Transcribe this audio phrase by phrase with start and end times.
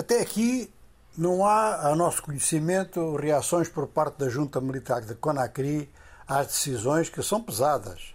[0.00, 0.72] Até aqui
[1.14, 5.90] não há, a nosso conhecimento, reações por parte da junta militar de Conakry
[6.26, 8.14] às decisões que são pesadas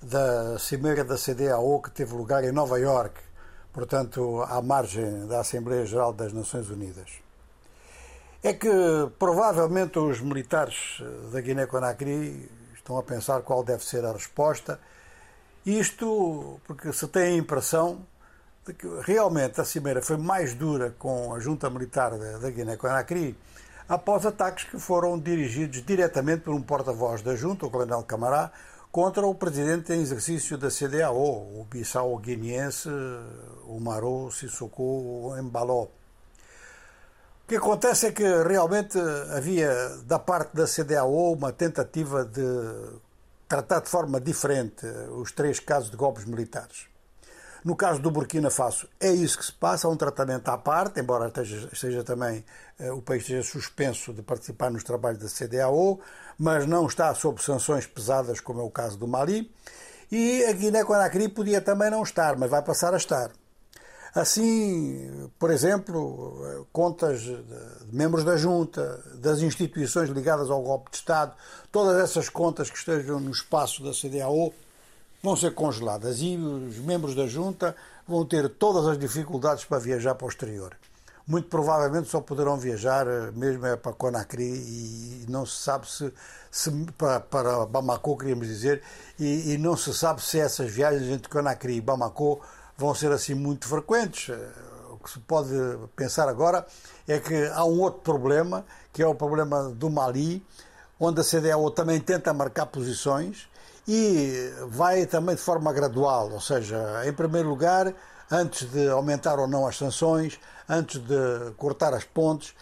[0.00, 3.20] da cimeira da CDAO que teve lugar em Nova Iorque,
[3.70, 7.10] portanto, à margem da Assembleia Geral das Nações Unidas.
[8.42, 8.70] É que
[9.18, 14.80] provavelmente os militares da Guiné-Conakry estão a pensar qual deve ser a resposta.
[15.66, 18.06] Isto porque se tem a impressão
[18.66, 23.36] de que realmente a cimeira foi mais dura com a junta militar da Guiné-Conakry
[23.88, 28.50] após ataques que foram dirigidos diretamente por um porta-voz da junta, o coronel Camará,
[28.90, 32.88] contra o presidente em exercício da CDAO, o bissau-guineense
[33.66, 35.84] Umaro Sissoko Embaló.
[35.84, 35.90] O
[37.46, 38.98] que acontece é que realmente
[39.30, 39.70] havia
[40.04, 42.42] da parte da CDAO uma tentativa de
[43.46, 46.95] tratar de forma diferente os três casos de golpes militares.
[47.66, 51.00] No caso do Burkina Faso, é isso que se passa, há um tratamento à parte,
[51.00, 52.44] embora esteja, esteja também
[52.78, 55.98] eh, o país esteja suspenso de participar nos trabalhos da CDAO,
[56.38, 59.52] mas não está sob sanções pesadas, como é o caso do Mali.
[60.12, 63.32] E a Guiné-Conakry podia também não estar, mas vai passar a estar.
[64.14, 67.36] Assim, por exemplo, contas de
[67.90, 71.34] membros da junta, das instituições ligadas ao golpe de Estado,
[71.72, 74.54] todas essas contas que estejam no espaço da CDAO
[75.22, 77.74] vão ser congeladas e os membros da junta
[78.06, 80.76] vão ter todas as dificuldades para viajar para o exterior.
[81.26, 86.12] Muito provavelmente só poderão viajar eh, mesmo é para Conakry e não se sabe se,
[86.52, 88.80] se para, para, Bamako, queríamos dizer,
[89.18, 92.40] e, e, não se sabe se essas viagens entre Conakry e Bamako
[92.76, 94.28] vão ser assim muito frequentes.
[94.28, 94.48] Eh,
[94.92, 95.50] o que se pode
[95.96, 96.64] pensar agora
[97.08, 100.46] é que há um outro problema, que é o problema do Mali,
[101.00, 103.48] onde a CDAO também tenta marcar posições
[103.86, 107.94] e vai também de forma gradual, ou seja, em primeiro lugar,
[108.30, 112.54] antes de aumentar ou não as sanções, antes de cortar as pontes,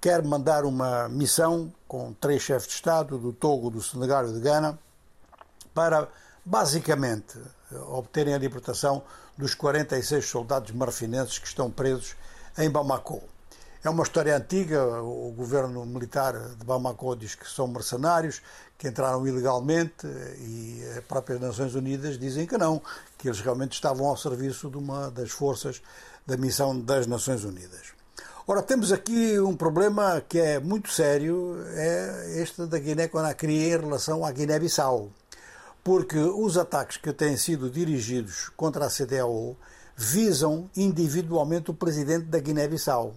[0.00, 4.40] quer mandar uma missão com três chefes de Estado, do Togo, do Senegal e de
[4.40, 4.78] Gana,
[5.72, 6.08] para
[6.44, 7.38] basicamente
[7.88, 9.02] obterem a libertação
[9.36, 12.14] dos 46 soldados marfinenses que estão presos
[12.56, 13.22] em Bamako.
[13.86, 18.42] É uma história antiga, o governo militar de Bamako diz que são mercenários,
[18.76, 20.08] que entraram ilegalmente
[20.40, 22.82] e as próprias Nações Unidas dizem que não,
[23.16, 25.80] que eles realmente estavam ao serviço de uma das forças
[26.26, 27.92] da missão das Nações Unidas.
[28.44, 34.24] Ora, temos aqui um problema que é muito sério, é este da Guiné-Conakry em relação
[34.24, 35.12] à Guiné-Bissau,
[35.84, 39.56] porque os ataques que têm sido dirigidos contra a CDAO
[39.96, 43.14] visam individualmente o presidente da Guiné-Bissau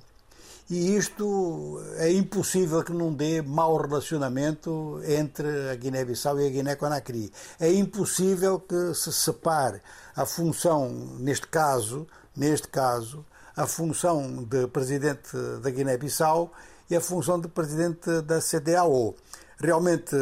[0.69, 7.31] e isto é impossível que não dê mau relacionamento entre a Guiné-Bissau e a Guiné-Conakry.
[7.59, 9.81] É impossível que se separe
[10.15, 13.25] a função, neste caso, neste caso,
[13.55, 16.51] a função de presidente da Guiné-Bissau
[16.87, 19.15] e a função de presidente da CDAO.
[19.57, 20.15] Realmente,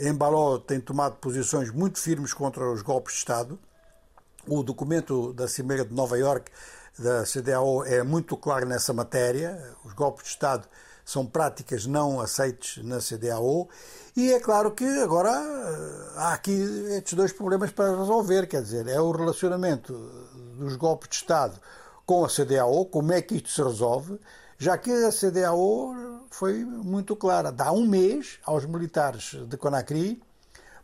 [0.00, 3.58] Embaló tem tomado posições muito firmes contra os golpes de Estado.
[4.46, 6.50] O documento da Cimeira de Nova Iorque
[6.98, 9.58] da CDAO é muito claro nessa matéria.
[9.84, 10.68] Os golpes de Estado
[11.04, 13.68] são práticas não aceites na CDAO
[14.16, 16.52] e é claro que agora eh, há aqui
[16.90, 19.92] estes dois problemas para resolver, quer dizer, é o relacionamento
[20.58, 21.58] dos golpes de Estado
[22.06, 24.18] com a CDAO, como é que isto se resolve,
[24.58, 25.94] já que a CDAO
[26.30, 30.22] foi muito clara, dá um mês aos militares de Conakry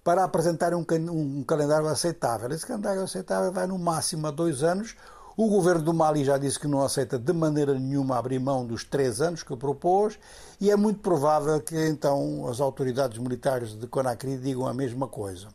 [0.02, 2.50] para apresentarem um, um calendário aceitável.
[2.50, 4.96] Esse calendário aceitável vai no máximo a dois anos,
[5.38, 8.82] o governo do Mali já disse que não aceita de maneira nenhuma abrir mão dos
[8.82, 10.18] três anos que propôs
[10.60, 15.46] e é muito provável que então as autoridades militares de Conakry digam a mesma coisa.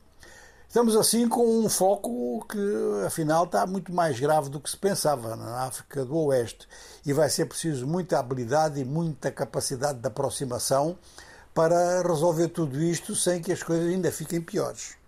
[0.69, 5.35] Estamos assim com um foco que afinal está muito mais grave do que se pensava
[5.35, 6.65] na África do Oeste
[7.05, 10.97] e vai ser preciso muita habilidade e muita capacidade de aproximação
[11.53, 14.95] para resolver tudo isto sem que as coisas ainda fiquem piores.